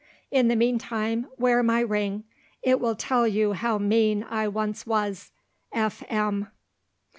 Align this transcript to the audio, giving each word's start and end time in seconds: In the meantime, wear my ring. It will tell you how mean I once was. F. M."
In 0.31 0.47
the 0.47 0.55
meantime, 0.55 1.27
wear 1.37 1.61
my 1.61 1.79
ring. 1.81 2.23
It 2.63 2.79
will 2.79 2.95
tell 2.95 3.27
you 3.27 3.53
how 3.53 3.77
mean 3.77 4.23
I 4.27 4.47
once 4.47 4.87
was. 4.87 5.31
F. 5.71 6.03
M." 6.09 6.47